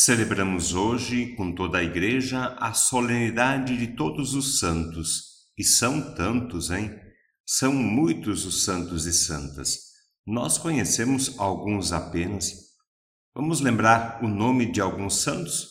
[0.00, 5.48] Celebramos hoje, com toda a Igreja, a solenidade de todos os santos.
[5.58, 6.96] E são tantos, hein?
[7.44, 9.76] São muitos os santos e santas.
[10.24, 12.52] Nós conhecemos alguns apenas.
[13.34, 15.66] Vamos lembrar o nome de alguns santos?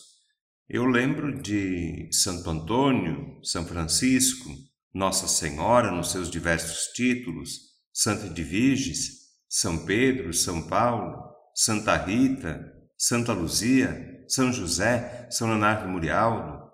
[0.68, 4.50] Eu lembro de Santo Antônio, São Francisco,
[4.92, 7.60] Nossa Senhora nos seus diversos títulos,
[7.94, 9.08] Santa Edviges,
[9.48, 11.16] São Pedro, São Paulo,
[11.54, 12.60] Santa Rita,
[12.98, 16.68] Santa Luzia, São José, São Leonardo Murialdo.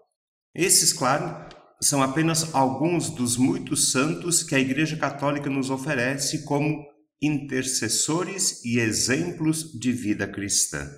[0.54, 1.48] Esses, claro,
[1.80, 6.84] são apenas alguns dos muitos santos que a Igreja Católica nos oferece como
[7.20, 10.90] intercessores e exemplos de vida cristã.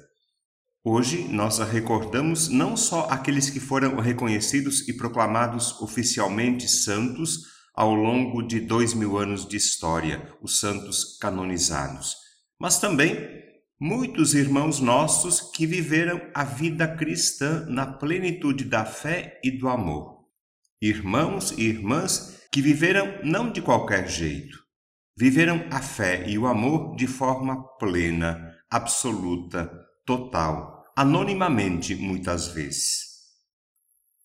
[0.85, 7.41] Hoje nós recordamos não só aqueles que foram reconhecidos e proclamados oficialmente santos
[7.75, 12.15] ao longo de dois mil anos de história, os santos canonizados,
[12.59, 13.46] mas também
[13.79, 20.25] muitos irmãos nossos que viveram a vida cristã na plenitude da fé e do amor.
[20.81, 24.59] Irmãos e irmãs que viveram não de qualquer jeito,
[25.17, 29.71] viveram a fé e o amor de forma plena, absoluta,
[30.07, 33.07] total, anonimamente muitas vezes.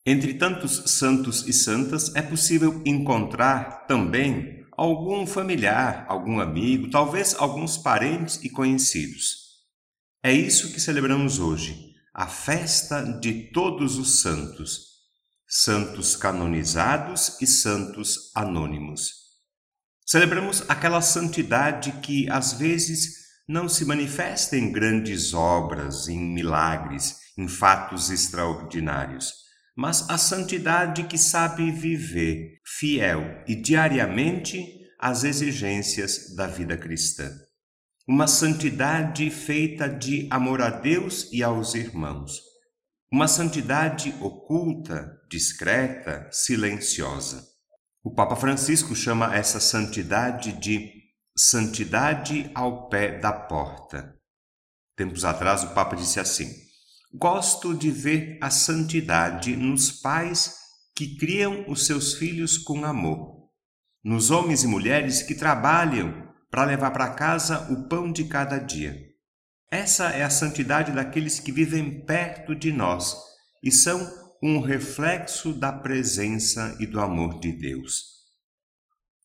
[0.05, 7.77] Entre tantos santos e santas é possível encontrar também algum familiar, algum amigo, talvez alguns
[7.77, 9.41] parentes e conhecidos
[10.23, 14.85] é isso que celebramos hoje, a festa de todos os santos,
[15.47, 19.13] santos canonizados e santos anônimos.
[20.05, 23.15] Celebramos aquela santidade que às vezes
[23.47, 29.33] não se manifesta em grandes obras, em milagres, em fatos extraordinários,
[29.75, 34.65] mas a santidade que sabe viver fiel e diariamente
[34.99, 37.31] às exigências da vida cristã
[38.07, 42.41] uma santidade feita de amor a Deus e aos irmãos,
[43.11, 47.41] uma santidade oculta, discreta, silenciosa.
[48.03, 50.91] O Papa Francisco chama essa santidade de
[51.37, 54.13] santidade ao pé da porta.
[54.97, 56.51] Tempos atrás, o Papa disse assim:
[57.13, 60.55] Gosto de ver a santidade nos pais
[60.95, 63.49] que criam os seus filhos com amor,
[64.01, 68.97] nos homens e mulheres que trabalham para levar para casa o pão de cada dia.
[69.69, 73.15] Essa é a santidade daqueles que vivem perto de nós
[73.61, 74.09] e são
[74.41, 78.21] um reflexo da presença e do amor de Deus.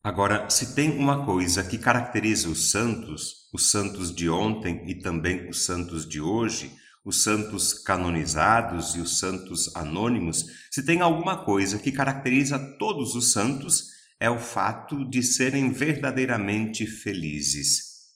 [0.03, 5.49] Agora, se tem uma coisa que caracteriza os santos, os santos de ontem e também
[5.49, 6.71] os santos de hoje,
[7.07, 13.31] os santos canonizados e os santos anônimos, se tem alguma coisa que caracteriza todos os
[13.31, 18.09] santos, é o fato de serem verdadeiramente felizes.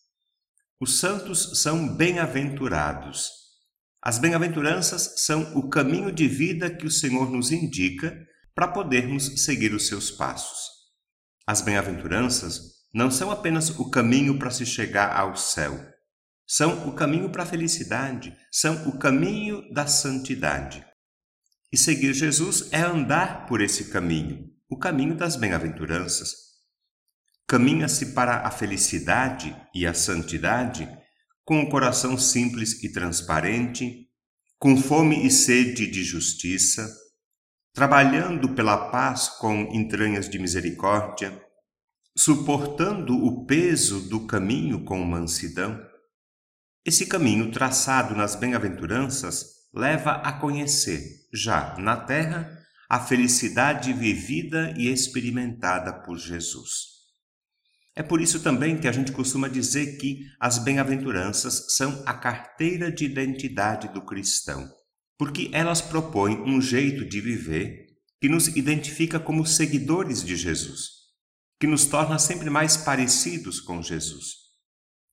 [0.77, 3.29] Os santos são bem-aventurados.
[4.01, 8.13] As bem-aventuranças são o caminho de vida que o Senhor nos indica
[8.53, 10.67] para podermos seguir os seus passos.
[11.47, 15.79] As bem-aventuranças não são apenas o caminho para se chegar ao céu,
[16.53, 20.85] são o caminho para a felicidade, são o caminho da santidade.
[21.71, 26.33] E seguir Jesus é andar por esse caminho, o caminho das bem-aventuranças.
[27.47, 30.89] Caminha-se para a felicidade e a santidade
[31.45, 34.09] com o coração simples e transparente,
[34.59, 36.93] com fome e sede de justiça,
[37.73, 41.31] trabalhando pela paz com entranhas de misericórdia,
[42.17, 45.89] suportando o peso do caminho com mansidão.
[46.83, 52.57] Esse caminho traçado nas bem-aventuranças leva a conhecer, já na terra,
[52.89, 56.91] a felicidade vivida e experimentada por Jesus.
[57.95, 62.91] É por isso também que a gente costuma dizer que as bem-aventuranças são a carteira
[62.91, 64.67] de identidade do cristão,
[65.19, 67.85] porque elas propõem um jeito de viver
[68.19, 70.89] que nos identifica como seguidores de Jesus,
[71.59, 74.50] que nos torna sempre mais parecidos com Jesus.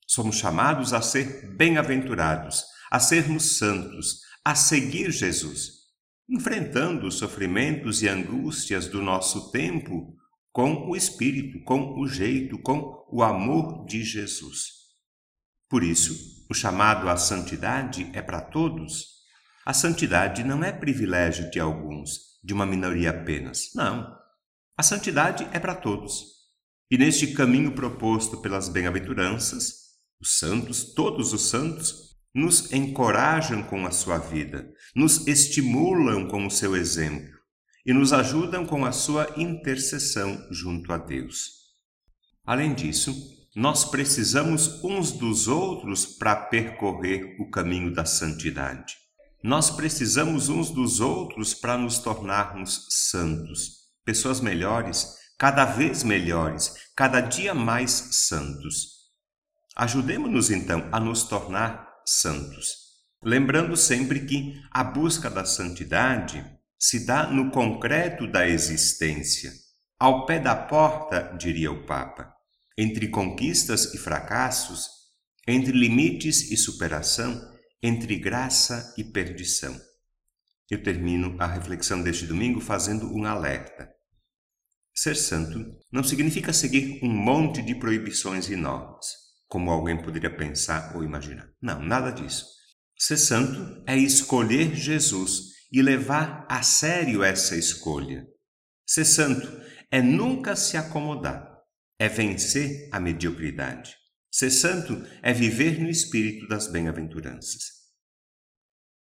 [0.09, 5.79] Somos chamados a ser bem-aventurados, a sermos santos, a seguir Jesus
[6.29, 10.15] enfrentando os sofrimentos e angústias do nosso tempo
[10.53, 14.73] com o espírito, com o jeito, com o amor de Jesus.
[15.71, 19.19] Por isso, o chamado à santidade é para todos.
[19.65, 23.71] A santidade não é privilégio de alguns, de uma minoria apenas.
[23.75, 24.15] Não.
[24.77, 26.39] A santidade é para todos.
[26.91, 29.88] E neste caminho proposto pelas bem-aventuranças,
[30.21, 36.51] os santos, todos os santos, nos encorajam com a sua vida, nos estimulam com o
[36.51, 37.39] seu exemplo
[37.85, 41.53] e nos ajudam com a sua intercessão junto a Deus.
[42.45, 43.15] Além disso,
[43.57, 48.95] nós precisamos uns dos outros para percorrer o caminho da santidade.
[49.43, 57.21] Nós precisamos uns dos outros para nos tornarmos santos, pessoas melhores, cada vez melhores, cada
[57.21, 58.98] dia mais santos.
[59.79, 62.67] Ajudemos-nos então a nos tornar santos,
[63.23, 66.45] lembrando sempre que a busca da santidade
[66.77, 69.53] se dá no concreto da existência,
[69.97, 72.35] ao pé da porta, diria o Papa,
[72.77, 74.89] entre conquistas e fracassos,
[75.47, 77.41] entre limites e superação,
[77.81, 79.81] entre graça e perdição.
[80.69, 83.89] Eu termino a reflexão deste domingo fazendo um alerta.
[84.93, 90.95] Ser santo não significa seguir um monte de proibições e normas, como alguém poderia pensar
[90.95, 91.51] ou imaginar.
[91.61, 92.47] Não, nada disso.
[92.97, 98.27] Ser santo é escolher Jesus e levar a sério essa escolha.
[98.87, 99.47] Ser santo
[99.91, 101.49] é nunca se acomodar,
[101.99, 103.97] é vencer a mediocridade.
[104.31, 107.78] Ser santo é viver no espírito das bem-aventuranças.